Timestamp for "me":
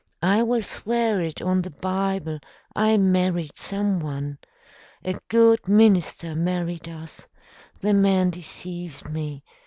9.11-9.43